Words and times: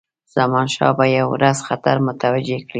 زمانشاه 0.35 0.91
به 0.97 1.05
یو 1.17 1.27
ورځ 1.35 1.57
خطر 1.67 1.97
متوجه 2.07 2.57
کړي. 2.67 2.69